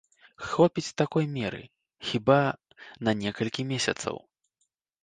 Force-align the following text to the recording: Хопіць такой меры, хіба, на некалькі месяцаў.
Хопіць 0.53 0.95
такой 1.01 1.25
меры, 1.35 1.61
хіба, 2.09 2.39
на 3.07 3.17
некалькі 3.25 3.69
месяцаў. 3.75 4.15